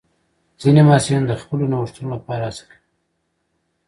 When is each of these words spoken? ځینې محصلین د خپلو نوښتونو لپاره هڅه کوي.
ځینې 0.61 0.81
محصلین 0.87 1.23
د 1.27 1.33
خپلو 1.41 1.63
نوښتونو 1.71 2.09
لپاره 2.15 2.43
هڅه 2.47 2.63
کوي. 2.69 2.79